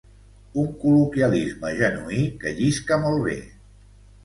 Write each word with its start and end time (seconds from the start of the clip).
Un 0.61 0.71
col·loquialisme 0.83 1.75
genuí 1.83 2.25
que 2.41 2.55
llisca 2.63 3.01
molt 3.07 3.25
bé. 3.31 3.39